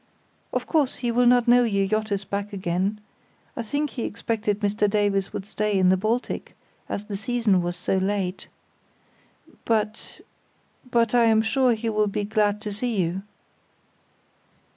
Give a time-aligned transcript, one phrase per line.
[0.51, 2.99] Of course, he will not know your yacht is back again.
[3.55, 6.55] I think he expected Mr Davies would stay in the Baltic,
[6.89, 8.47] as the season was so late.
[9.63, 13.21] But—but I am sure he will be glad to see you."